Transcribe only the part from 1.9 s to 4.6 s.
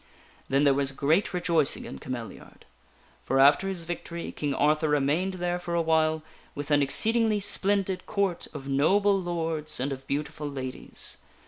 Cameliard. For, after his victory, King